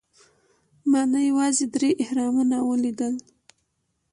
ما 0.91 1.01
نه 1.11 1.19
یوازې 1.29 1.65
درې 1.75 1.89
اهرامونه 2.03 2.57
ولیدل. 2.69 3.13